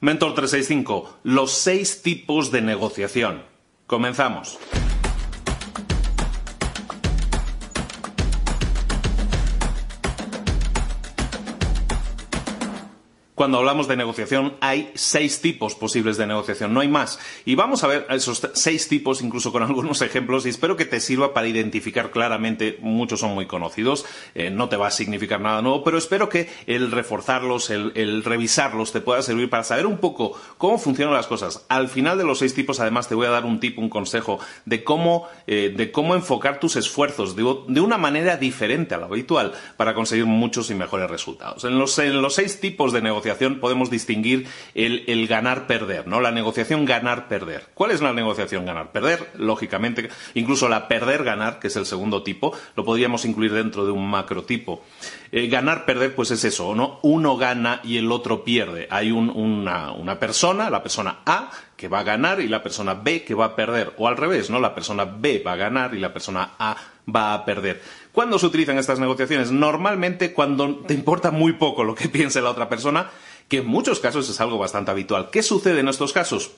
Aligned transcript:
Mentor 0.00 0.34
365, 0.34 1.20
los 1.22 1.52
seis 1.52 2.02
tipos 2.02 2.50
de 2.52 2.60
negociación. 2.60 3.44
Comenzamos. 3.86 4.58
Cuando 13.46 13.58
hablamos 13.58 13.86
de 13.86 13.94
negociación 13.94 14.54
hay 14.58 14.90
seis 14.96 15.40
tipos 15.40 15.76
posibles 15.76 16.16
de 16.16 16.26
negociación, 16.26 16.74
no 16.74 16.80
hay 16.80 16.88
más. 16.88 17.20
Y 17.44 17.54
vamos 17.54 17.84
a 17.84 17.86
ver 17.86 18.04
esos 18.10 18.42
seis 18.54 18.88
tipos 18.88 19.22
incluso 19.22 19.52
con 19.52 19.62
algunos 19.62 20.02
ejemplos 20.02 20.46
y 20.46 20.48
espero 20.48 20.76
que 20.76 20.84
te 20.84 20.98
sirva 20.98 21.32
para 21.32 21.46
identificar 21.46 22.10
claramente, 22.10 22.76
muchos 22.80 23.20
son 23.20 23.34
muy 23.34 23.46
conocidos, 23.46 24.04
eh, 24.34 24.50
no 24.50 24.68
te 24.68 24.74
va 24.74 24.88
a 24.88 24.90
significar 24.90 25.40
nada 25.40 25.62
nuevo, 25.62 25.84
pero 25.84 25.96
espero 25.96 26.28
que 26.28 26.48
el 26.66 26.90
reforzarlos, 26.90 27.70
el, 27.70 28.24
revisarlos 28.24 28.90
te 28.90 29.00
pueda 29.00 29.22
servir 29.22 29.48
para 29.48 29.62
saber 29.62 29.86
un 29.86 29.98
poco 29.98 30.36
cómo 30.58 30.76
funcionan 30.76 31.14
las 31.14 31.28
cosas. 31.28 31.66
Al 31.68 31.86
final 31.86 32.18
de 32.18 32.24
los 32.24 32.40
seis 32.40 32.52
tipos 32.52 32.80
además 32.80 33.06
te 33.06 33.14
voy 33.14 33.26
a 33.26 33.30
dar 33.30 33.44
un 33.44 33.60
tip, 33.60 33.78
un 33.78 33.88
consejo 33.88 34.40
de 34.64 34.82
cómo, 34.82 35.28
eh, 35.46 35.72
de 35.72 35.92
cómo 35.92 36.16
enfocar 36.16 36.58
tus 36.58 36.74
esfuerzos 36.74 37.36
de, 37.36 37.44
una 37.80 37.96
manera 37.96 38.38
diferente 38.38 38.96
a 38.96 38.98
lo 38.98 39.04
habitual 39.04 39.52
para 39.76 39.94
conseguir 39.94 40.26
muchos 40.26 40.68
y 40.72 40.74
mejores 40.74 41.08
resultados. 41.08 41.62
En 41.62 41.78
los, 41.78 41.96
en 42.00 42.20
los 42.20 42.34
seis 42.34 42.58
tipos 42.58 42.92
de 42.92 43.02
negociación 43.02 43.35
podemos 43.60 43.90
distinguir 43.90 44.46
el, 44.74 45.26
ganar-perder, 45.26 46.06
¿no? 46.06 46.20
La 46.20 46.30
negociación 46.30 46.84
ganar-perder. 46.84 47.68
¿Cuál 47.74 47.90
es 47.90 48.00
la 48.00 48.12
negociación 48.12 48.66
ganar-perder? 48.66 49.30
Lógicamente, 49.36 50.08
incluso 50.34 50.68
la 50.68 50.88
perder-ganar, 50.88 51.58
que 51.58 51.68
es 51.68 51.76
el 51.76 51.86
segundo 51.86 52.22
tipo, 52.22 52.56
lo 52.74 52.84
podríamos 52.84 53.24
incluir 53.24 53.52
dentro 53.52 53.84
de 53.84 53.92
un 53.92 54.08
macrotipo. 54.08 54.84
Eh, 55.32 55.48
ganar-perder, 55.48 56.14
pues 56.14 56.30
es 56.30 56.44
eso, 56.44 56.74
¿no? 56.74 57.00
Uno 57.02 57.36
gana 57.36 57.80
y 57.82 57.98
el 57.98 58.10
otro 58.12 58.44
pierde. 58.44 58.88
Hay 58.90 59.10
una, 59.10 59.92
una 59.92 60.18
persona, 60.18 60.70
la 60.70 60.82
persona 60.82 61.20
A, 61.26 61.50
que 61.76 61.88
va 61.88 62.00
a 62.00 62.04
ganar 62.04 62.40
y 62.40 62.48
la 62.48 62.62
persona 62.62 62.94
B 62.94 63.24
que 63.24 63.34
va 63.34 63.46
a 63.46 63.56
perder. 63.56 63.92
O 63.98 64.08
al 64.08 64.16
revés, 64.16 64.50
¿no? 64.50 64.58
La 64.60 64.74
persona 64.74 65.04
B 65.04 65.42
va 65.46 65.52
a 65.52 65.56
ganar 65.56 65.94
y 65.94 65.98
la 65.98 66.12
persona 66.12 66.54
A 66.58 66.76
va 67.14 67.34
a 67.34 67.44
perder. 67.44 67.82
¿Cuándo 68.12 68.38
se 68.38 68.46
utilizan 68.46 68.78
estas 68.78 68.98
negociaciones? 68.98 69.52
Normalmente 69.52 70.32
cuando 70.32 70.76
te 70.78 70.94
importa 70.94 71.30
muy 71.30 71.52
poco 71.52 71.84
lo 71.84 71.94
que 71.94 72.08
piense 72.16 72.40
la 72.40 72.50
otra 72.50 72.68
persona, 72.68 73.10
que 73.48 73.58
en 73.58 73.66
muchos 73.66 74.00
casos 74.00 74.28
es 74.28 74.40
algo 74.40 74.58
bastante 74.58 74.90
habitual. 74.90 75.30
¿Qué 75.30 75.42
sucede 75.42 75.80
en 75.80 75.88
estos 75.88 76.12
casos? 76.12 76.52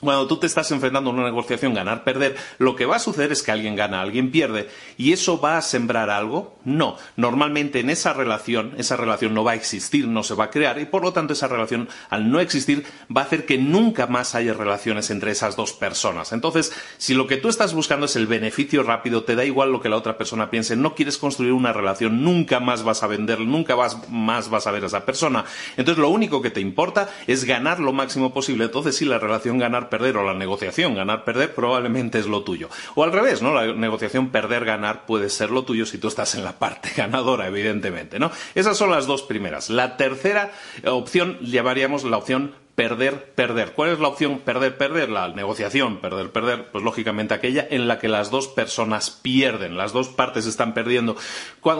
Cuando 0.00 0.26
tú 0.26 0.36
te 0.36 0.46
estás 0.46 0.70
enfrentando 0.70 1.10
a 1.10 1.12
una 1.12 1.24
negociación 1.24 1.72
ganar-perder, 1.72 2.36
lo 2.58 2.76
que 2.76 2.84
va 2.84 2.96
a 2.96 2.98
suceder 2.98 3.32
es 3.32 3.42
que 3.42 3.52
alguien 3.52 3.76
gana, 3.76 4.02
alguien 4.02 4.30
pierde, 4.30 4.68
y 4.98 5.12
eso 5.12 5.40
va 5.40 5.56
a 5.56 5.62
sembrar 5.62 6.10
algo. 6.10 6.56
No, 6.64 6.98
normalmente 7.16 7.80
en 7.80 7.90
esa 7.90 8.12
relación, 8.12 8.74
esa 8.76 8.96
relación 8.96 9.32
no 9.34 9.44
va 9.44 9.52
a 9.52 9.54
existir, 9.54 10.06
no 10.06 10.22
se 10.22 10.34
va 10.34 10.44
a 10.44 10.50
crear, 10.50 10.78
y 10.78 10.84
por 10.84 11.02
lo 11.02 11.12
tanto 11.12 11.32
esa 11.32 11.48
relación, 11.48 11.88
al 12.10 12.30
no 12.30 12.40
existir, 12.40 12.84
va 13.14 13.22
a 13.22 13.24
hacer 13.24 13.46
que 13.46 13.56
nunca 13.56 14.06
más 14.06 14.34
haya 14.34 14.52
relaciones 14.52 15.10
entre 15.10 15.30
esas 15.30 15.56
dos 15.56 15.72
personas. 15.72 16.32
Entonces, 16.32 16.72
si 16.98 17.14
lo 17.14 17.26
que 17.26 17.36
tú 17.36 17.48
estás 17.48 17.72
buscando 17.72 18.06
es 18.06 18.16
el 18.16 18.26
beneficio 18.26 18.82
rápido, 18.82 19.24
te 19.24 19.36
da 19.36 19.44
igual 19.44 19.72
lo 19.72 19.80
que 19.80 19.88
la 19.88 19.96
otra 19.96 20.18
persona 20.18 20.50
piense, 20.50 20.76
no 20.76 20.94
quieres 20.94 21.18
construir 21.18 21.52
una 21.52 21.72
relación, 21.72 22.22
nunca 22.22 22.60
más 22.60 22.82
vas 22.82 23.02
a 23.02 23.06
vender, 23.06 23.40
nunca 23.40 23.76
más 24.10 24.50
vas 24.50 24.66
a 24.66 24.70
ver 24.70 24.84
a 24.84 24.88
esa 24.88 25.06
persona. 25.06 25.44
Entonces, 25.76 26.00
lo 26.00 26.08
único 26.08 26.42
que 26.42 26.50
te 26.50 26.60
importa 26.60 27.08
es 27.26 27.44
ganar 27.44 27.80
lo 27.80 27.92
máximo 27.92 28.34
posible. 28.34 28.64
Entonces, 28.64 28.96
si 28.96 29.04
la 29.04 29.18
relación 29.18 29.58
ganar 29.58 29.83
perder 29.88 30.16
o 30.16 30.24
la 30.24 30.34
negociación 30.34 30.94
ganar-perder 30.94 31.54
probablemente 31.54 32.18
es 32.18 32.26
lo 32.26 32.42
tuyo. 32.42 32.68
O 32.94 33.04
al 33.04 33.12
revés, 33.12 33.42
¿no? 33.42 33.54
La 33.54 33.72
negociación 33.72 34.30
perder-ganar 34.30 35.06
puede 35.06 35.30
ser 35.30 35.50
lo 35.50 35.64
tuyo 35.64 35.86
si 35.86 35.98
tú 35.98 36.08
estás 36.08 36.34
en 36.34 36.44
la 36.44 36.58
parte 36.58 36.90
ganadora, 36.96 37.46
evidentemente, 37.46 38.18
¿no? 38.18 38.30
Esas 38.54 38.76
son 38.76 38.90
las 38.90 39.06
dos 39.06 39.22
primeras. 39.22 39.70
La 39.70 39.96
tercera 39.96 40.52
opción 40.84 41.38
llamaríamos 41.40 42.04
la 42.04 42.18
opción 42.18 42.54
perder, 42.74 43.32
perder. 43.34 43.72
¿Cuál 43.72 43.90
es 43.90 44.00
la 44.00 44.08
opción 44.08 44.40
perder, 44.40 44.76
perder? 44.76 45.08
La 45.08 45.28
negociación, 45.28 45.98
perder, 45.98 46.30
perder, 46.30 46.70
pues 46.72 46.82
lógicamente 46.82 47.34
aquella 47.34 47.66
en 47.70 47.86
la 47.86 47.98
que 47.98 48.08
las 48.08 48.30
dos 48.30 48.48
personas 48.48 49.10
pierden, 49.10 49.76
las 49.76 49.92
dos 49.92 50.08
partes 50.08 50.46
están 50.46 50.74
perdiendo. 50.74 51.16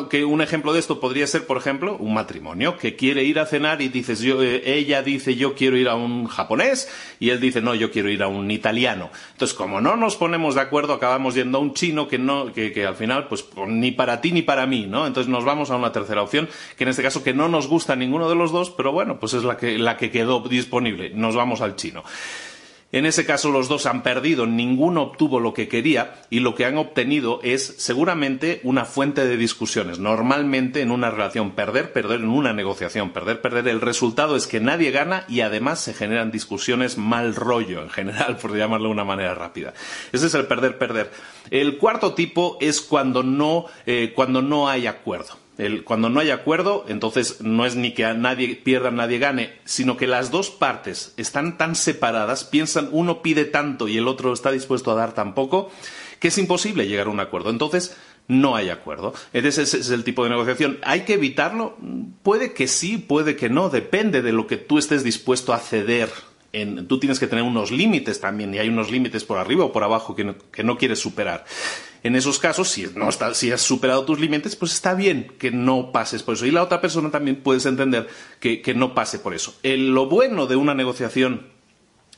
Que 0.09 0.25
un 0.25 0.41
ejemplo 0.41 0.73
de 0.73 0.79
esto 0.79 1.01
podría 1.01 1.27
ser, 1.27 1.47
por 1.47 1.57
ejemplo, 1.57 1.97
un 1.99 2.15
matrimonio 2.15 2.79
que 2.79 2.95
quiere 2.95 3.25
ir 3.25 3.41
a 3.41 3.47
cenar 3.47 3.83
y 3.83 3.89
dices, 3.89 4.21
yo, 4.21 4.43
eh, 4.43 4.63
ella 4.65 5.03
dice 5.03 5.35
yo 5.35 5.55
quiero 5.55 5.77
ir 5.77 5.89
a 5.89 5.97
un 5.97 6.27
japonés 6.27 6.89
y 7.19 7.31
él 7.31 7.41
dice 7.41 7.61
no, 7.61 7.75
yo 7.75 7.91
quiero 7.91 8.09
ir 8.09 8.23
a 8.23 8.29
un 8.29 8.51
italiano. 8.51 9.11
Entonces, 9.33 9.57
como 9.57 9.81
no 9.81 9.97
nos 9.97 10.15
ponemos 10.15 10.55
de 10.55 10.61
acuerdo, 10.61 10.93
acabamos 10.93 11.35
yendo 11.35 11.59
a 11.59 11.61
un 11.61 11.75
chino 11.75 12.07
que 12.07 12.19
no, 12.19 12.53
que, 12.53 12.73
que 12.73 12.87
al 12.87 12.95
final, 12.95 13.27
pues 13.27 13.45
ni 13.67 13.91
para 13.91 14.21
ti 14.21 14.31
ni 14.31 14.43
para 14.43 14.67
mí, 14.67 14.87
¿no? 14.87 15.07
Entonces 15.07 15.31
nos 15.31 15.45
vamos 15.45 15.71
a 15.71 15.77
una 15.77 15.91
tercera 15.91 16.23
opción, 16.23 16.49
que 16.77 16.85
en 16.85 16.91
este 16.91 17.03
caso 17.03 17.25
que 17.25 17.35
no 17.35 17.49
nos 17.49 17.67
gusta 17.67 17.97
ninguno 17.97 18.29
de 18.29 18.37
los 18.37 18.53
dos, 18.53 18.71
pero 18.71 18.93
bueno, 18.93 19.19
pues 19.19 19.35
es 19.35 19.43
la 19.43 19.57
que, 19.57 19.79
la 19.79 19.97
que 19.97 20.11
quedó 20.11 20.41
disponible 20.41 20.84
nos 21.15 21.37
vamos 21.37 21.61
al 21.61 21.77
chino. 21.77 22.05
En 22.95 23.07
ese 23.07 23.27
caso 23.27 23.51
los 23.51 23.67
dos 23.67 23.87
han 23.87 24.05
perdido, 24.05 24.47
ninguno 24.47 25.03
obtuvo 25.03 25.41
lo 25.41 25.53
que 25.53 25.67
quería 25.67 26.23
y 26.31 26.39
lo 26.39 26.55
que 26.55 26.65
han 26.65 26.79
obtenido 26.79 27.41
es 27.43 27.75
seguramente 27.79 28.61
una 28.63 28.85
fuente 28.85 29.27
de 29.27 29.37
discusiones. 29.37 29.99
Normalmente 29.99 30.81
en 30.81 30.93
una 30.93 31.11
relación 31.11 31.57
perder, 31.57 31.93
perder, 31.93 32.21
en 32.21 32.29
una 32.29 32.53
negociación 32.53 33.11
perder, 33.11 33.41
perder, 33.41 33.67
el 33.67 33.81
resultado 33.81 34.37
es 34.37 34.47
que 34.47 34.61
nadie 34.61 34.93
gana 34.93 35.25
y 35.29 35.41
además 35.41 35.81
se 35.81 35.93
generan 35.93 36.31
discusiones 36.31 36.97
mal 36.97 37.35
rollo 37.35 37.83
en 37.83 37.91
general, 37.91 38.37
por 38.37 38.57
llamarlo 38.57 38.87
de 38.87 38.93
una 38.93 39.05
manera 39.05 39.35
rápida. 39.35 39.75
Ese 40.13 40.29
es 40.29 40.35
el 40.35 40.47
perder, 40.47 40.79
perder. 40.79 41.11
El 41.51 41.79
cuarto 41.79 42.15
tipo 42.15 42.59
es 42.61 42.81
cuando 42.81 43.25
no, 43.25 43.67
eh, 43.87 44.13
cuando 44.15 44.41
no 44.41 44.69
hay 44.69 44.87
acuerdo 44.87 45.44
cuando 45.85 46.09
no 46.09 46.21
hay 46.21 46.31
acuerdo, 46.31 46.85
entonces 46.89 47.41
no 47.41 47.65
es 47.65 47.77
ni 47.77 47.93
que 47.93 48.13
nadie 48.15 48.57
pierda, 48.57 48.91
nadie 48.91 49.19
gane, 49.19 49.53
sino 49.65 49.97
que 49.97 50.07
las 50.07 50.31
dos 50.31 50.51
partes 50.51 51.15
están 51.17 51.59
tan 51.59 51.77
separadas, 51.77 52.45
piensan 52.45 52.89
uno 52.91 53.23
pide 53.23 53.45
tanto 53.45 53.87
y 53.87 53.97
el 53.97 54.09
otro 54.09 54.33
está 54.33 54.51
dispuesto 54.51 54.91
a 54.91 54.95
dar 54.95 55.15
tan 55.15 55.35
poco, 55.35 55.71
que 56.19 56.29
es 56.29 56.39
imposible 56.39 56.89
llegar 56.89 57.07
a 57.07 57.11
un 57.11 57.21
acuerdo. 57.21 57.51
Entonces, 57.51 57.97
no 58.27 58.57
hay 58.57 58.71
acuerdo. 58.71 59.15
Ese 59.33 59.63
es 59.63 59.91
el 59.91 60.03
tipo 60.03 60.25
de 60.25 60.31
negociación. 60.31 60.79
¿Hay 60.83 61.03
que 61.03 61.15
evitarlo? 61.15 61.77
Puede 62.23 62.53
que 62.53 62.67
sí, 62.67 62.97
puede 62.99 63.37
que 63.37 63.51
no, 63.51 63.69
depende 63.69 64.23
de 64.23 64.33
lo 64.33 64.47
que 64.47 64.57
tú 64.57 64.79
estés 64.79 65.05
dispuesto 65.05 65.53
a 65.53 65.59
ceder 65.59 66.11
tú 66.87 67.01
tienes 67.01 67.19
que 67.19 67.27
tener 67.27 67.45
unos 67.45 67.71
límites 67.71 68.21
también, 68.21 68.55
y 68.55 68.59
hay 68.59 68.69
unos 68.69 68.91
límites 68.91 69.25
por 69.25 69.39
arriba 69.39 69.65
o 69.65 69.73
por 69.73 69.83
abajo 69.83 70.15
que 70.15 70.25
no, 70.65 70.79
quieres 70.79 71.01
superar. 71.01 71.45
En 72.05 72.15
esos 72.17 72.39
casos, 72.39 72.69
si, 72.69 72.87
no 72.95 73.09
si 73.33 73.51
has 73.51 73.63
superado 73.63 74.05
tus 74.05 74.21
límites, 74.21 74.57
pues 74.57 74.75
está 74.75 74.93
bien 74.93 75.33
que 75.39 75.51
no 75.51 75.91
pases 75.91 76.23
por 76.23 76.35
eso. 76.35 76.45
Y 76.45 76.51
la 76.51 76.63
otra 76.63 76.83
persona 76.83 77.11
también 77.11 77.43
puedes 77.43 77.65
entender 77.65 78.09
que, 78.41 78.75
no 78.77 78.95
pase 78.95 79.19
por 79.19 79.35
eso. 79.35 79.55
lo 79.63 80.07
bueno 80.07 80.47
de 80.47 80.57
una 80.57 80.75
negociación 80.75 81.54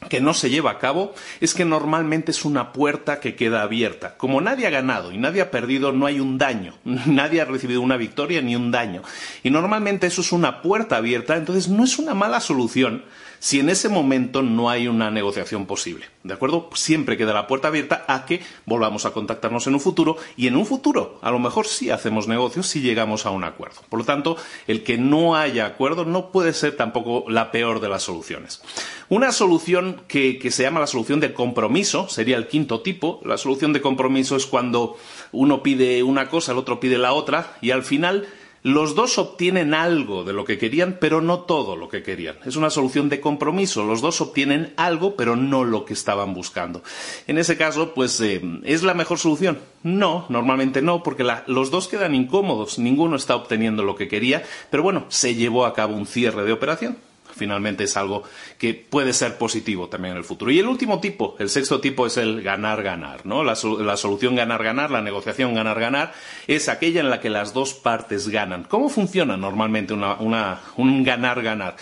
que 0.09 0.21
no 0.21 0.35
se 0.35 0.51
lleva 0.51 0.71
a 0.71 0.79
cabo 0.79 1.15
es 1.41 1.55
que 1.55 1.65
normalmente 1.65 2.31
es 2.31 2.45
una 2.45 2.73
puerta 2.73 3.21
que 3.21 3.35
queda 3.35 3.63
abierta. 3.63 4.17
Como 4.17 4.41
nadie 4.41 4.67
ha 4.67 4.71
ganado 4.71 5.13
y 5.13 5.19
nadie 5.19 5.43
ha 5.43 5.51
perdido, 5.51 5.93
no 5.93 6.07
hay 6.07 6.21
un 6.21 6.39
daño. 6.39 6.75
Nadie 7.07 7.41
ha 7.41 7.45
recibido 7.45 7.81
una 7.81 7.97
victoria 7.97 8.43
ni 8.43 8.57
un 8.57 8.71
daño. 8.71 9.03
Y 9.43 9.51
normalmente 9.51 10.07
eso 10.07 10.21
es 10.21 10.33
una 10.33 10.63
puerta 10.63 10.97
abierta, 10.97 11.37
entonces 11.37 11.69
no 11.69 11.85
es 11.85 11.99
una 11.99 12.15
mala 12.15 12.41
solución 12.41 13.05
si 13.39 13.61
en 13.61 13.69
ese 13.69 13.89
momento 13.89 14.43
no 14.43 14.71
hay 14.71 14.89
una 14.89 15.11
negociación 15.11 15.67
posible. 15.67 16.07
¿De 16.23 16.35
acuerdo? 16.35 16.71
Siempre 16.75 17.17
queda 17.17 17.33
la 17.33 17.47
puerta 17.47 17.69
abierta 17.69 18.05
a 18.09 18.25
que 18.25 18.43
volvamos 18.65 19.07
a 19.07 19.13
contactarnos 19.13 19.67
en 19.67 19.75
un 19.75 19.81
futuro 19.81 20.17
y 20.37 20.47
en 20.47 20.57
un 20.57 20.67
futuro 20.67 21.19
a 21.23 21.31
lo 21.31 21.39
mejor 21.39 21.67
sí 21.67 21.91
hacemos 21.91 22.29
negocios 22.29 22.67
si 22.67 22.81
llegamos 22.81 23.27
a 23.27 23.31
un 23.31 23.45
acuerdo. 23.45 23.83
Por 23.89 23.99
lo 23.99 24.05
tanto, 24.05 24.37
el 24.67 24.83
que 24.83 24.99
no 24.99 25.37
haya 25.37 25.67
acuerdo 25.67 26.05
no 26.05 26.31
puede 26.31 26.53
ser 26.53 26.77
tampoco 26.77 27.25
la 27.29 27.51
peor 27.51 27.81
de 27.81 27.89
las 27.89 28.03
soluciones. 28.03 28.63
Una 29.09 29.33
solución 29.33 29.96
que, 30.07 30.39
se 30.51 30.63
llama 30.63 30.81
la 30.81 30.87
solución 30.87 31.21
de 31.21 31.33
compromiso 31.33 32.09
sería 32.09 32.37
el 32.37 32.49
quinto 32.49 32.81
tipo. 32.81 33.21
La 33.25 33.37
solución 33.39 33.73
de 33.73 33.81
compromiso 33.81 34.37
es 34.37 34.47
cuando 34.47 34.97
uno 35.33 35.63
pide 35.63 36.03
una 36.03 36.29
cosa, 36.29 36.53
el 36.53 36.59
otro 36.59 36.81
pide 36.81 36.99
la 36.99 37.13
otra 37.13 37.57
y 37.61 37.71
al 37.71 37.83
final 37.83 38.27
los 38.63 38.97
dos 38.97 39.17
obtienen 39.19 39.75
algo 39.75 40.25
de 40.25 40.33
lo 40.33 40.45
que 40.45 40.59
querían, 40.59 40.99
pero 41.01 41.21
no 41.21 41.41
todo 41.41 41.77
lo 41.77 41.89
que 41.89 42.03
querían. 42.03 42.37
Es 42.45 42.57
una 42.57 42.69
solución 42.69 43.09
de 43.09 43.21
compromiso. 43.21 43.85
Los 43.85 44.01
dos 44.01 44.21
obtienen 44.21 44.73
algo, 44.77 45.15
pero 45.15 45.37
no 45.37 45.63
lo 45.63 45.85
que 45.85 45.93
estaban 45.93 46.35
buscando. 46.35 46.83
En 47.29 47.39
ese 47.39 47.57
caso, 47.57 47.95
pues, 47.95 48.21
eh, 48.21 48.43
¿es 48.65 48.83
la 48.83 48.95
mejor 48.95 49.21
solución? 49.21 49.61
No, 49.85 50.27
normalmente 50.31 50.83
no, 50.83 51.05
porque 51.05 51.25
los 51.47 51.71
dos 51.71 51.87
quedan 51.87 52.17
incómodos. 52.17 52.81
Ninguno 52.81 53.15
está 53.15 53.37
obteniendo 53.37 53.85
lo 53.85 53.95
que 53.95 54.09
quería, 54.09 54.43
pero 54.69 54.83
bueno, 54.83 55.05
se 55.11 55.37
llevó 55.37 55.65
a 55.65 55.73
cabo 55.73 55.95
un 55.95 56.07
cierre 56.07 56.43
de 56.43 56.53
operación 56.53 56.97
finalmente 57.37 57.85
es 57.85 57.97
algo 57.97 58.23
que 58.59 58.75
puede 58.75 59.13
ser 59.13 59.39
positivo 59.39 59.89
también 59.89 60.13
en 60.13 60.19
el 60.19 60.25
futuro. 60.25 60.51
Y 60.51 60.59
el 60.59 60.67
último 60.67 61.01
tipo, 61.01 61.37
el 61.39 61.51
sexto 61.51 61.81
tipo 61.81 62.07
es 62.07 62.17
el 62.17 62.43
ganar-ganar, 62.43 63.27
¿no? 63.27 63.45
La, 63.45 63.57
solución 63.57 64.35
ganar-ganar, 64.35 64.91
la 64.91 65.03
negociación 65.03 65.55
ganar-ganar, 65.55 66.13
es 66.47 66.69
aquella 66.69 67.01
en 67.01 67.11
la 67.11 67.21
que 67.21 67.31
las 67.31 67.53
dos 67.53 67.75
partes 67.75 68.29
ganan. 68.29 68.65
¿Cómo 68.65 68.89
funciona 68.89 69.37
normalmente 69.37 69.95
un 69.95 71.05
ganar-ganar? 71.05 71.77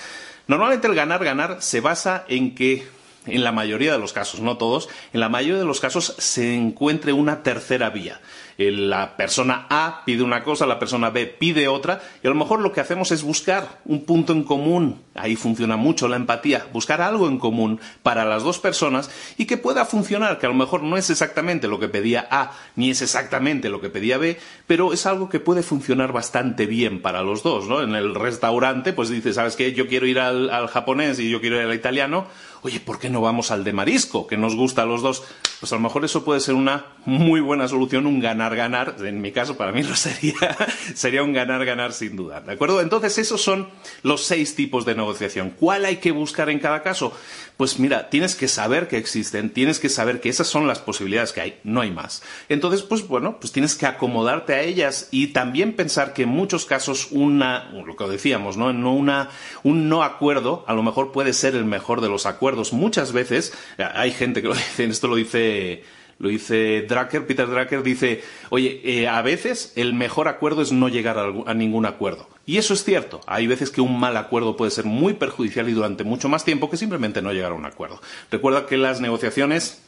Normalmente 0.46 0.88
el 0.88 0.94
ganar-ganar 0.94 1.58
se 1.60 1.80
basa 1.80 2.24
en 2.28 2.54
que 2.54 2.86
en 3.26 3.44
la 3.44 3.52
mayoría 3.52 3.92
de 3.92 3.98
los 3.98 4.12
casos, 4.12 4.40
no 4.40 4.58
todos, 4.58 4.88
en 5.12 5.20
la 5.20 5.28
mayoría 5.28 5.58
de 5.58 5.64
los 5.64 5.80
casos 5.80 6.14
se 6.18 6.54
encuentre 6.54 7.12
una 7.12 7.42
tercera 7.42 7.90
vía. 7.90 8.20
La 8.56 9.16
persona 9.16 9.66
A 9.68 10.02
pide 10.04 10.22
una 10.22 10.44
cosa, 10.44 10.66
la 10.66 10.78
persona 10.78 11.10
B 11.10 11.26
pide 11.26 11.68
otra, 11.68 12.00
y 12.22 12.26
a 12.26 12.30
lo 12.30 12.36
mejor 12.36 12.60
lo 12.60 12.72
que 12.72 12.80
hacemos 12.80 13.10
es 13.12 13.22
buscar 13.22 13.80
un 13.84 14.04
punto 14.04 14.32
en 14.32 14.44
común 14.44 15.04
ahí 15.14 15.36
funciona 15.36 15.76
mucho 15.76 16.08
la 16.08 16.16
empatía, 16.16 16.66
buscar 16.72 17.00
algo 17.00 17.28
en 17.28 17.38
común 17.38 17.80
para 18.02 18.24
las 18.24 18.42
dos 18.42 18.58
personas 18.58 19.10
y 19.38 19.46
que 19.46 19.56
pueda 19.56 19.84
funcionar, 19.84 20.38
que 20.38 20.46
a 20.46 20.48
lo 20.48 20.54
mejor 20.54 20.82
no 20.82 20.96
es 20.96 21.10
exactamente 21.10 21.68
lo 21.68 21.78
que 21.78 21.88
pedía 21.88 22.26
A 22.30 22.52
ni 22.76 22.90
es 22.90 23.00
exactamente 23.02 23.68
lo 23.68 23.80
que 23.80 23.90
pedía 23.90 24.18
B, 24.18 24.38
pero 24.66 24.92
es 24.92 25.06
algo 25.06 25.28
que 25.28 25.40
puede 25.40 25.62
funcionar 25.62 26.12
bastante 26.12 26.66
bien 26.66 27.00
para 27.00 27.22
los 27.22 27.42
dos, 27.42 27.68
¿no? 27.68 27.82
En 27.82 27.94
el 27.94 28.14
restaurante, 28.14 28.92
pues 28.92 29.08
dices, 29.08 29.36
¿sabes 29.36 29.56
qué? 29.56 29.72
Yo 29.72 29.86
quiero 29.86 30.06
ir 30.06 30.18
al, 30.18 30.50
al 30.50 30.66
japonés 30.66 31.18
y 31.20 31.30
yo 31.30 31.40
quiero 31.40 31.56
ir 31.56 31.66
al 31.66 31.74
italiano, 31.74 32.26
oye, 32.62 32.80
¿por 32.80 32.98
qué 32.98 33.10
no 33.10 33.20
vamos 33.20 33.50
al 33.50 33.62
de 33.62 33.72
marisco, 33.72 34.26
que 34.26 34.36
nos 34.36 34.56
gusta 34.56 34.82
a 34.82 34.86
los 34.86 35.02
dos? 35.02 35.22
Pues 35.60 35.72
a 35.72 35.76
lo 35.76 35.82
mejor 35.82 36.04
eso 36.04 36.24
puede 36.24 36.40
ser 36.40 36.54
una 36.54 36.86
muy 37.04 37.40
buena 37.40 37.68
solución, 37.68 38.06
un 38.06 38.20
ganar-ganar. 38.44 38.96
En 39.06 39.20
mi 39.20 39.32
caso, 39.32 39.56
para 39.56 39.72
mí 39.72 39.82
lo 39.82 39.96
sería, 39.96 40.34
sería 40.94 41.22
un 41.22 41.32
ganar-ganar 41.32 41.92
sin 41.92 42.16
duda. 42.16 42.40
¿De 42.40 42.52
acuerdo? 42.52 42.80
Entonces, 42.80 43.18
esos 43.18 43.42
son 43.42 43.68
los 44.02 44.24
seis 44.24 44.54
tipos 44.54 44.84
de 44.84 44.94
negociación. 44.94 45.50
¿Cuál 45.58 45.84
hay 45.84 45.96
que 45.96 46.12
buscar 46.12 46.50
en 46.50 46.58
cada 46.58 46.82
caso? 46.82 47.12
Pues 47.56 47.78
mira, 47.78 48.10
tienes 48.10 48.34
que 48.34 48.48
saber 48.48 48.88
que 48.88 48.98
existen, 48.98 49.50
tienes 49.50 49.78
que 49.78 49.88
saber 49.88 50.20
que 50.20 50.28
esas 50.28 50.48
son 50.48 50.66
las 50.66 50.80
posibilidades 50.80 51.32
que 51.32 51.40
hay, 51.40 51.60
no 51.62 51.80
hay 51.80 51.90
más. 51.90 52.22
Entonces, 52.48 52.82
pues 52.82 53.06
bueno, 53.06 53.38
pues 53.40 53.52
tienes 53.52 53.76
que 53.76 53.86
acomodarte 53.86 54.54
a 54.54 54.62
ellas 54.62 55.08
y 55.10 55.28
también 55.28 55.74
pensar 55.74 56.12
que 56.12 56.24
en 56.24 56.30
muchos 56.30 56.64
casos 56.66 57.08
una, 57.12 57.70
lo 57.70 57.96
que 57.96 58.04
decíamos, 58.08 58.56
¿no? 58.56 58.72
No 58.72 58.94
una, 58.94 59.30
un 59.62 59.88
no 59.88 60.02
acuerdo 60.02 60.64
a 60.66 60.74
lo 60.74 60.82
mejor 60.82 61.12
puede 61.12 61.32
ser 61.32 61.54
el 61.54 61.64
mejor 61.64 62.00
de 62.00 62.08
los 62.08 62.26
acuerdos. 62.26 62.72
Muchas 62.72 63.12
veces, 63.12 63.52
hay 63.78 64.10
gente 64.10 64.42
que 64.42 64.48
lo 64.48 64.54
dice, 64.76 64.84
esto 64.84 65.08
lo 65.08 65.16
dice 65.16 65.84
lo 66.18 66.28
dice 66.28 66.82
Drucker, 66.88 67.26
Peter 67.26 67.46
Drucker 67.46 67.82
dice, 67.82 68.22
oye, 68.50 68.80
eh, 68.84 69.08
a 69.08 69.22
veces 69.22 69.72
el 69.76 69.94
mejor 69.94 70.28
acuerdo 70.28 70.62
es 70.62 70.72
no 70.72 70.88
llegar 70.88 71.18
a, 71.18 71.54
ningún 71.54 71.86
acuerdo. 71.86 72.28
Y 72.46 72.58
eso 72.58 72.74
es 72.74 72.84
cierto. 72.84 73.20
Hay 73.26 73.46
veces 73.46 73.70
que 73.70 73.80
un 73.80 73.98
mal 73.98 74.16
acuerdo 74.16 74.56
puede 74.56 74.70
ser 74.70 74.84
muy 74.84 75.14
perjudicial 75.14 75.68
y 75.68 75.72
durante 75.72 76.04
mucho 76.04 76.28
más 76.28 76.44
tiempo 76.44 76.70
que 76.70 76.76
simplemente 76.76 77.22
no 77.22 77.32
llegar 77.32 77.52
a 77.52 77.54
un 77.54 77.64
acuerdo. 77.64 78.00
Recuerda 78.30 78.66
que 78.66 78.76
las 78.76 79.00
negociaciones 79.00 79.83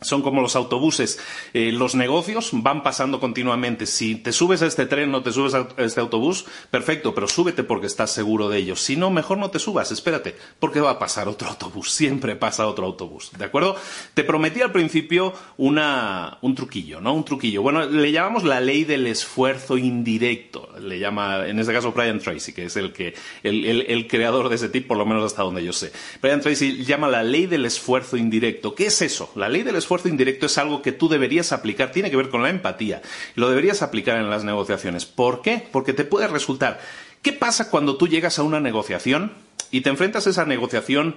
son 0.00 0.22
como 0.22 0.40
los 0.40 0.56
autobuses. 0.56 1.18
Eh, 1.54 1.72
los 1.72 1.94
negocios 1.94 2.50
van 2.52 2.82
pasando 2.82 3.20
continuamente. 3.20 3.86
Si 3.86 4.14
te 4.14 4.32
subes 4.32 4.62
a 4.62 4.66
este 4.66 4.86
tren 4.86 5.14
o 5.14 5.22
te 5.22 5.32
subes 5.32 5.54
a 5.54 5.68
este 5.78 6.00
autobús, 6.00 6.46
perfecto, 6.70 7.14
pero 7.14 7.26
súbete 7.26 7.64
porque 7.64 7.86
estás 7.86 8.12
seguro 8.12 8.48
de 8.48 8.58
ello. 8.58 8.76
Si 8.76 8.96
no, 8.96 9.10
mejor 9.10 9.38
no 9.38 9.50
te 9.50 9.58
subas, 9.58 9.90
espérate, 9.90 10.36
porque 10.60 10.80
va 10.80 10.90
a 10.90 10.98
pasar 10.98 11.28
otro 11.28 11.48
autobús. 11.48 11.90
Siempre 11.90 12.36
pasa 12.36 12.66
otro 12.66 12.86
autobús. 12.86 13.32
¿De 13.36 13.44
acuerdo? 13.44 13.76
Te 14.14 14.24
prometí 14.24 14.60
al 14.62 14.72
principio 14.72 15.32
una, 15.56 16.38
un 16.42 16.54
truquillo, 16.54 17.00
¿no? 17.00 17.14
Un 17.14 17.24
truquillo. 17.24 17.62
Bueno, 17.62 17.84
le 17.84 18.12
llamamos 18.12 18.44
la 18.44 18.60
ley 18.60 18.84
del 18.84 19.06
esfuerzo 19.06 19.76
indirecto. 19.76 20.68
Le 20.80 20.98
llama, 20.98 21.46
en 21.46 21.58
este 21.58 21.72
caso, 21.72 21.92
Brian 21.92 22.20
Tracy, 22.20 22.52
que 22.52 22.66
es 22.66 22.76
el, 22.76 22.92
que, 22.92 23.14
el, 23.42 23.64
el 23.64 24.06
creador 24.06 24.48
de 24.48 24.56
ese 24.56 24.68
tipo, 24.68 24.88
por 24.88 24.96
lo 24.96 25.06
menos 25.06 25.24
hasta 25.24 25.42
donde 25.42 25.64
yo 25.64 25.72
sé. 25.72 25.92
Brian 26.22 26.40
Tracy 26.40 26.84
llama 26.84 27.08
la 27.08 27.24
ley 27.24 27.46
del 27.46 27.64
esfuerzo 27.64 28.16
indirecto. 28.16 28.74
¿Qué 28.74 28.86
es 28.86 29.02
eso? 29.02 29.32
La 29.34 29.48
ley 29.48 29.64
del 29.64 29.76
esfuerzo 29.76 29.87
esfuerzo 29.88 30.08
indirecto 30.08 30.44
es 30.44 30.58
algo 30.58 30.82
que 30.82 30.92
tú 30.92 31.08
deberías 31.08 31.50
aplicar, 31.50 31.92
tiene 31.92 32.10
que 32.10 32.16
ver 32.18 32.28
con 32.28 32.42
la 32.42 32.50
empatía, 32.50 33.00
lo 33.36 33.48
deberías 33.48 33.80
aplicar 33.80 34.18
en 34.18 34.28
las 34.28 34.44
negociaciones. 34.44 35.06
¿Por 35.06 35.40
qué? 35.40 35.66
Porque 35.72 35.94
te 35.94 36.04
puede 36.04 36.28
resultar. 36.28 36.78
¿Qué 37.22 37.32
pasa 37.32 37.70
cuando 37.70 37.96
tú 37.96 38.06
llegas 38.06 38.38
a 38.38 38.42
una 38.42 38.60
negociación 38.60 39.32
y 39.70 39.80
te 39.80 39.88
enfrentas 39.88 40.26
a 40.26 40.30
esa 40.30 40.44
negociación 40.44 41.16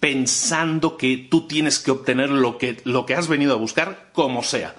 pensando 0.00 0.96
que 0.96 1.28
tú 1.30 1.46
tienes 1.46 1.78
que 1.78 1.90
obtener 1.90 2.30
lo 2.30 2.56
que, 2.56 2.80
lo 2.84 3.04
que 3.04 3.14
has 3.14 3.28
venido 3.28 3.52
a 3.52 3.58
buscar, 3.58 4.08
como 4.14 4.42
sea? 4.42 4.74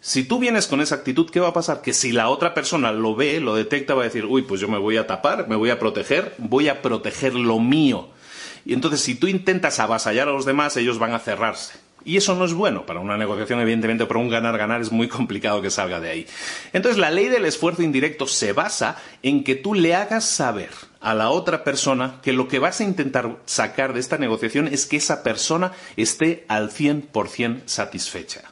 Si 0.00 0.24
tú 0.24 0.38
vienes 0.38 0.68
con 0.68 0.80
esa 0.80 0.94
actitud, 0.94 1.28
¿qué 1.28 1.40
va 1.40 1.48
a 1.48 1.52
pasar? 1.52 1.82
Que 1.82 1.92
si 1.92 2.12
la 2.12 2.30
otra 2.30 2.54
persona 2.54 2.90
lo 2.90 3.14
ve, 3.14 3.38
lo 3.40 3.54
detecta, 3.54 3.92
va 3.92 4.00
a 4.00 4.04
decir, 4.04 4.24
uy, 4.24 4.42
pues 4.42 4.62
yo 4.62 4.68
me 4.68 4.78
voy 4.78 4.96
a 4.96 5.06
tapar, 5.06 5.46
me 5.46 5.56
voy 5.56 5.68
a 5.68 5.78
proteger, 5.78 6.34
voy 6.38 6.68
a 6.68 6.80
proteger 6.80 7.34
lo 7.34 7.58
mío. 7.58 8.15
Y 8.66 8.74
entonces, 8.74 9.00
si 9.00 9.14
tú 9.14 9.28
intentas 9.28 9.78
avasallar 9.78 10.28
a 10.28 10.32
los 10.32 10.44
demás, 10.44 10.76
ellos 10.76 10.98
van 10.98 11.14
a 11.14 11.20
cerrarse. 11.20 11.78
Y 12.04 12.16
eso 12.16 12.34
no 12.34 12.44
es 12.44 12.52
bueno 12.52 12.84
para 12.84 12.98
una 12.98 13.16
negociación, 13.16 13.60
evidentemente, 13.60 14.06
pero 14.06 14.18
un 14.18 14.28
ganar-ganar 14.28 14.80
es 14.80 14.90
muy 14.90 15.06
complicado 15.08 15.62
que 15.62 15.70
salga 15.70 16.00
de 16.00 16.10
ahí. 16.10 16.26
Entonces, 16.72 16.98
la 16.98 17.10
ley 17.10 17.28
del 17.28 17.44
esfuerzo 17.44 17.82
indirecto 17.82 18.26
se 18.26 18.52
basa 18.52 18.96
en 19.22 19.44
que 19.44 19.54
tú 19.54 19.74
le 19.74 19.94
hagas 19.94 20.24
saber 20.24 20.70
a 21.00 21.14
la 21.14 21.30
otra 21.30 21.62
persona 21.62 22.20
que 22.22 22.32
lo 22.32 22.48
que 22.48 22.58
vas 22.58 22.80
a 22.80 22.84
intentar 22.84 23.36
sacar 23.44 23.92
de 23.92 24.00
esta 24.00 24.18
negociación 24.18 24.66
es 24.66 24.86
que 24.86 24.96
esa 24.96 25.22
persona 25.22 25.70
esté 25.96 26.44
al 26.48 26.70
100% 26.70 27.62
satisfecha. 27.66 28.42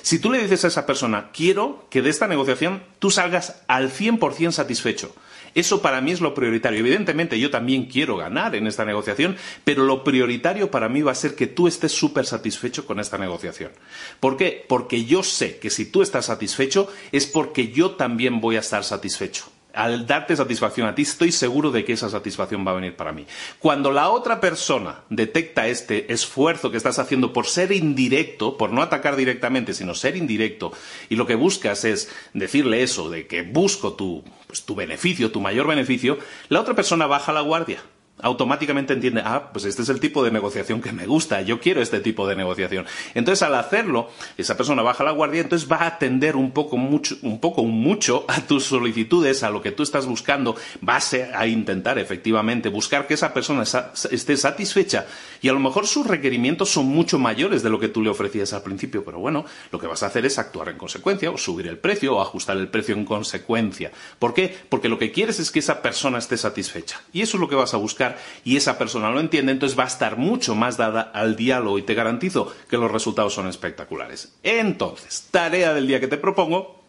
Si 0.00 0.18
tú 0.18 0.30
le 0.30 0.42
dices 0.42 0.64
a 0.64 0.68
esa 0.68 0.86
persona, 0.86 1.30
quiero 1.32 1.86
que 1.90 2.02
de 2.02 2.10
esta 2.10 2.28
negociación 2.28 2.82
tú 2.98 3.10
salgas 3.10 3.62
al 3.68 3.90
100% 3.90 4.52
satisfecho, 4.52 5.14
eso 5.54 5.82
para 5.82 6.00
mí 6.00 6.12
es 6.12 6.20
lo 6.20 6.34
prioritario. 6.34 6.80
Evidentemente 6.80 7.38
yo 7.38 7.50
también 7.50 7.86
quiero 7.86 8.16
ganar 8.16 8.54
en 8.54 8.66
esta 8.66 8.84
negociación, 8.84 9.36
pero 9.64 9.84
lo 9.84 10.04
prioritario 10.04 10.70
para 10.70 10.88
mí 10.88 11.02
va 11.02 11.12
a 11.12 11.16
ser 11.16 11.34
que 11.34 11.46
tú 11.46 11.68
estés 11.68 11.92
súper 11.92 12.26
satisfecho 12.26 12.86
con 12.86 13.00
esta 13.00 13.18
negociación. 13.18 13.72
¿Por 14.20 14.36
qué? 14.36 14.64
Porque 14.68 15.04
yo 15.04 15.22
sé 15.22 15.58
que 15.58 15.70
si 15.70 15.86
tú 15.86 16.02
estás 16.02 16.26
satisfecho 16.26 16.92
es 17.12 17.26
porque 17.26 17.68
yo 17.68 17.92
también 17.92 18.40
voy 18.40 18.56
a 18.56 18.60
estar 18.60 18.84
satisfecho 18.84 19.53
al 19.74 20.06
darte 20.06 20.36
satisfacción 20.36 20.86
a 20.86 20.94
ti, 20.94 21.02
estoy 21.02 21.32
seguro 21.32 21.70
de 21.70 21.84
que 21.84 21.92
esa 21.92 22.08
satisfacción 22.08 22.66
va 22.66 22.72
a 22.72 22.74
venir 22.74 22.96
para 22.96 23.12
mí. 23.12 23.26
Cuando 23.58 23.90
la 23.90 24.10
otra 24.10 24.40
persona 24.40 25.00
detecta 25.10 25.68
este 25.68 26.12
esfuerzo 26.12 26.70
que 26.70 26.76
estás 26.76 26.98
haciendo 26.98 27.32
por 27.32 27.46
ser 27.46 27.72
indirecto, 27.72 28.56
por 28.56 28.70
no 28.70 28.82
atacar 28.82 29.16
directamente, 29.16 29.74
sino 29.74 29.94
ser 29.94 30.16
indirecto, 30.16 30.72
y 31.08 31.16
lo 31.16 31.26
que 31.26 31.34
buscas 31.34 31.84
es 31.84 32.10
decirle 32.32 32.82
eso, 32.82 33.10
de 33.10 33.26
que 33.26 33.42
busco 33.42 33.94
tu, 33.94 34.24
pues, 34.46 34.64
tu 34.64 34.74
beneficio, 34.74 35.32
tu 35.32 35.40
mayor 35.40 35.66
beneficio, 35.66 36.18
la 36.48 36.60
otra 36.60 36.74
persona 36.74 37.06
baja 37.06 37.32
la 37.32 37.40
guardia 37.40 37.82
automáticamente 38.20 38.92
entiende, 38.92 39.22
ah, 39.24 39.50
pues 39.52 39.64
este 39.64 39.82
es 39.82 39.88
el 39.88 40.00
tipo 40.00 40.24
de 40.24 40.30
negociación 40.30 40.80
que 40.80 40.92
me 40.92 41.06
gusta, 41.06 41.42
yo 41.42 41.60
quiero 41.60 41.82
este 41.82 42.00
tipo 42.00 42.26
de 42.26 42.36
negociación. 42.36 42.86
Entonces, 43.14 43.42
al 43.42 43.54
hacerlo, 43.54 44.10
esa 44.38 44.56
persona 44.56 44.82
baja 44.82 45.04
la 45.04 45.10
guardia, 45.10 45.40
entonces 45.40 45.70
va 45.70 45.78
a 45.78 45.86
atender 45.86 46.36
un 46.36 46.52
poco 46.52 46.76
mucho, 46.76 47.16
un 47.22 47.40
poco 47.40 47.64
mucho 47.64 48.24
a 48.28 48.40
tus 48.40 48.64
solicitudes, 48.64 49.42
a 49.42 49.50
lo 49.50 49.60
que 49.60 49.72
tú 49.72 49.82
estás 49.82 50.06
buscando, 50.06 50.56
va 50.86 51.00
a 51.34 51.46
intentar 51.46 51.98
efectivamente 51.98 52.68
buscar 52.68 53.06
que 53.06 53.14
esa 53.14 53.34
persona 53.34 53.64
esté 54.10 54.36
satisfecha 54.36 55.06
y 55.42 55.48
a 55.48 55.52
lo 55.52 55.60
mejor 55.60 55.86
sus 55.86 56.06
requerimientos 56.06 56.70
son 56.70 56.86
mucho 56.86 57.18
mayores 57.18 57.62
de 57.62 57.70
lo 57.70 57.80
que 57.80 57.88
tú 57.88 58.00
le 58.02 58.10
ofrecías 58.10 58.52
al 58.52 58.62
principio, 58.62 59.04
pero 59.04 59.18
bueno, 59.18 59.44
lo 59.72 59.78
que 59.78 59.86
vas 59.86 60.02
a 60.02 60.06
hacer 60.06 60.24
es 60.24 60.38
actuar 60.38 60.68
en 60.68 60.78
consecuencia, 60.78 61.30
o 61.30 61.38
subir 61.38 61.66
el 61.66 61.78
precio, 61.78 62.16
o 62.16 62.22
ajustar 62.22 62.56
el 62.56 62.68
precio 62.68 62.94
en 62.94 63.04
consecuencia. 63.04 63.90
¿Por 64.18 64.34
qué? 64.34 64.56
Porque 64.68 64.88
lo 64.88 64.98
que 64.98 65.12
quieres 65.12 65.40
es 65.40 65.50
que 65.50 65.58
esa 65.58 65.82
persona 65.82 66.18
esté 66.18 66.36
satisfecha. 66.36 67.00
Y 67.12 67.22
eso 67.22 67.36
es 67.36 67.40
lo 67.40 67.48
que 67.48 67.56
vas 67.56 67.74
a 67.74 67.78
buscar 67.78 68.03
y 68.44 68.56
esa 68.56 68.78
persona 68.78 69.10
lo 69.10 69.20
entiende, 69.20 69.52
entonces 69.52 69.78
va 69.78 69.84
a 69.84 69.88
estar 69.88 70.16
mucho 70.16 70.54
más 70.54 70.76
dada 70.76 71.00
al 71.00 71.36
diálogo 71.36 71.78
y 71.78 71.82
te 71.82 71.94
garantizo 71.94 72.54
que 72.68 72.76
los 72.76 72.90
resultados 72.90 73.34
son 73.34 73.48
espectaculares. 73.48 74.34
Entonces, 74.42 75.28
tarea 75.30 75.74
del 75.74 75.86
día 75.86 76.00
que 76.00 76.08
te 76.08 76.16
propongo, 76.16 76.84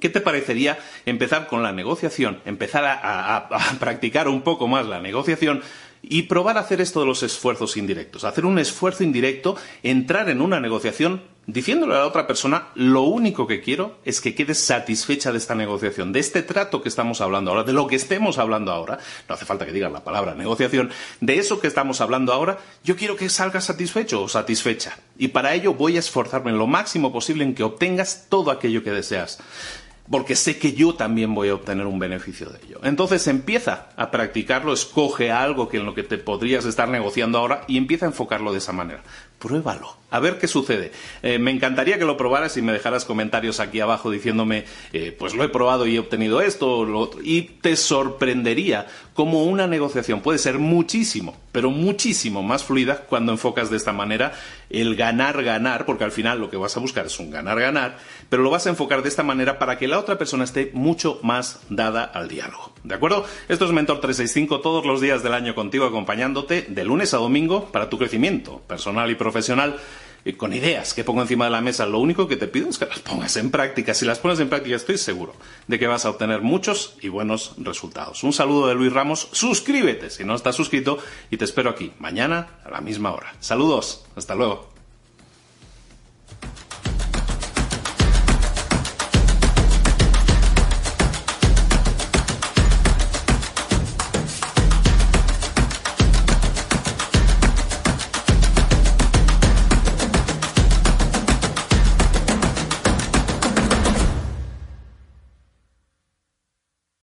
¿Qué 0.00 0.08
te 0.08 0.20
parecería 0.20 0.80
empezar 1.06 1.46
con 1.46 1.62
la 1.62 1.70
negociación, 1.70 2.40
empezar 2.44 2.84
a, 2.84 3.76
practicar 3.78 4.26
un 4.26 4.42
poco 4.42 4.66
más 4.66 4.86
la 4.86 5.00
negociación 5.00 5.62
y 6.02 6.22
probar 6.22 6.56
a 6.56 6.62
hacer 6.62 6.80
esto 6.80 6.98
de 6.98 7.06
los 7.06 7.22
esfuerzos 7.22 7.76
indirectos? 7.76 8.24
Hacer 8.24 8.44
un 8.44 8.58
esfuerzo 8.58 9.04
indirecto, 9.04 9.56
entrar 9.84 10.28
en 10.28 10.40
una 10.40 10.58
negociación 10.58 11.22
diciéndole 11.46 11.94
a 11.94 11.98
la 11.98 12.06
otra 12.06 12.26
persona, 12.26 12.68
lo 12.74 13.02
único 13.02 13.46
que 13.46 13.60
quiero 13.60 13.98
es 14.04 14.20
que 14.20 14.34
quedes 14.34 14.58
satisfecha 14.58 15.32
de 15.32 15.38
esta 15.38 15.54
negociación, 15.54 16.12
de 16.12 16.20
este 16.20 16.42
trato 16.42 16.82
que 16.82 16.88
estamos 16.88 17.20
hablando 17.20 17.50
ahora, 17.50 17.64
de 17.64 17.72
lo 17.72 17.86
que 17.86 17.96
estemos 17.96 18.38
hablando 18.38 18.72
ahora, 18.72 18.98
no 19.28 19.34
hace 19.34 19.44
falta 19.44 19.66
que 19.66 19.72
digas 19.72 19.92
la 19.92 20.04
palabra 20.04 20.34
negociación, 20.34 20.90
de 21.20 21.38
eso 21.38 21.60
que 21.60 21.66
estamos 21.66 22.00
hablando 22.00 22.32
ahora, 22.32 22.58
yo 22.84 22.96
quiero 22.96 23.16
que 23.16 23.28
salgas 23.28 23.64
satisfecho 23.64 24.22
o 24.22 24.28
satisfecha. 24.28 24.98
Y 25.18 25.28
para 25.28 25.54
ello 25.54 25.74
voy 25.74 25.96
a 25.96 26.00
esforzarme 26.00 26.52
lo 26.52 26.66
máximo 26.66 27.12
posible 27.12 27.44
en 27.44 27.54
que 27.54 27.62
obtengas 27.62 28.26
todo 28.28 28.50
aquello 28.50 28.82
que 28.82 28.90
deseas 28.90 29.38
porque 30.10 30.36
sé 30.36 30.58
que 30.58 30.72
yo 30.72 30.94
también 30.94 31.34
voy 31.34 31.48
a 31.48 31.54
obtener 31.54 31.86
un 31.86 31.98
beneficio 31.98 32.50
de 32.50 32.58
ello. 32.64 32.80
Entonces 32.82 33.26
empieza 33.28 33.88
a 33.96 34.10
practicarlo, 34.10 34.72
escoge 34.72 35.30
algo 35.30 35.68
que 35.68 35.78
en 35.78 35.86
lo 35.86 35.94
que 35.94 36.02
te 36.02 36.18
podrías 36.18 36.64
estar 36.64 36.88
negociando 36.88 37.38
ahora 37.38 37.62
y 37.68 37.76
empieza 37.78 38.06
a 38.06 38.08
enfocarlo 38.08 38.52
de 38.52 38.58
esa 38.58 38.72
manera. 38.72 39.02
Pruébalo, 39.42 39.96
a 40.12 40.20
ver 40.20 40.38
qué 40.38 40.46
sucede. 40.46 40.92
Eh, 41.24 41.40
me 41.40 41.50
encantaría 41.50 41.98
que 41.98 42.04
lo 42.04 42.16
probaras 42.16 42.56
y 42.56 42.62
me 42.62 42.72
dejaras 42.72 43.04
comentarios 43.04 43.58
aquí 43.58 43.80
abajo 43.80 44.08
diciéndome, 44.08 44.66
eh, 44.92 45.10
pues 45.18 45.34
lo 45.34 45.42
he 45.42 45.48
probado 45.48 45.84
y 45.84 45.96
he 45.96 45.98
obtenido 45.98 46.40
esto 46.40 46.84
lo 46.84 47.00
otro. 47.00 47.20
Y 47.24 47.42
te 47.60 47.74
sorprendería 47.74 48.86
cómo 49.14 49.42
una 49.42 49.66
negociación 49.66 50.20
puede 50.20 50.38
ser 50.38 50.60
muchísimo, 50.60 51.36
pero 51.50 51.70
muchísimo 51.70 52.44
más 52.44 52.62
fluida 52.62 52.98
cuando 53.08 53.32
enfocas 53.32 53.68
de 53.68 53.76
esta 53.76 53.92
manera 53.92 54.32
el 54.70 54.94
ganar-ganar, 54.94 55.86
porque 55.86 56.04
al 56.04 56.12
final 56.12 56.38
lo 56.38 56.48
que 56.48 56.56
vas 56.56 56.76
a 56.76 56.80
buscar 56.80 57.06
es 57.06 57.18
un 57.18 57.32
ganar-ganar, 57.32 57.98
pero 58.28 58.44
lo 58.44 58.50
vas 58.50 58.66
a 58.66 58.70
enfocar 58.70 59.02
de 59.02 59.08
esta 59.08 59.24
manera 59.24 59.58
para 59.58 59.76
que 59.76 59.88
la 59.88 59.98
otra 59.98 60.18
persona 60.18 60.44
esté 60.44 60.70
mucho 60.72 61.18
más 61.24 61.60
dada 61.68 62.04
al 62.04 62.28
diálogo. 62.28 62.72
¿De 62.84 62.94
acuerdo? 62.94 63.24
Esto 63.48 63.64
es 63.64 63.72
Mentor 63.72 64.00
365 64.00 64.60
todos 64.60 64.86
los 64.86 65.00
días 65.00 65.22
del 65.22 65.34
año 65.34 65.54
contigo 65.54 65.84
acompañándote 65.84 66.62
de 66.68 66.84
lunes 66.84 67.12
a 67.12 67.18
domingo 67.18 67.66
para 67.72 67.90
tu 67.90 67.98
crecimiento 67.98 68.60
personal 68.66 69.10
y 69.10 69.14
profesional 69.32 69.80
con 70.36 70.52
ideas 70.52 70.94
que 70.94 71.02
pongo 71.02 71.22
encima 71.22 71.46
de 71.46 71.50
la 71.50 71.60
mesa. 71.60 71.84
Lo 71.86 71.98
único 71.98 72.28
que 72.28 72.36
te 72.36 72.46
pido 72.46 72.68
es 72.68 72.78
que 72.78 72.86
las 72.86 73.00
pongas 73.00 73.36
en 73.36 73.50
práctica. 73.50 73.92
Si 73.92 74.04
las 74.04 74.20
pones 74.20 74.38
en 74.38 74.48
práctica, 74.48 74.76
estoy 74.76 74.98
seguro 74.98 75.34
de 75.66 75.78
que 75.78 75.88
vas 75.88 76.04
a 76.04 76.10
obtener 76.10 76.42
muchos 76.42 76.96
y 77.00 77.08
buenos 77.08 77.54
resultados. 77.58 78.22
Un 78.22 78.32
saludo 78.32 78.68
de 78.68 78.74
Luis 78.74 78.92
Ramos. 78.92 79.28
Suscríbete 79.32 80.10
si 80.10 80.24
no 80.24 80.34
estás 80.34 80.54
suscrito 80.54 80.98
y 81.30 81.38
te 81.38 81.44
espero 81.44 81.70
aquí 81.70 81.92
mañana 81.98 82.60
a 82.64 82.70
la 82.70 82.80
misma 82.80 83.12
hora. 83.12 83.34
Saludos. 83.40 84.04
Hasta 84.14 84.34
luego. 84.34 84.71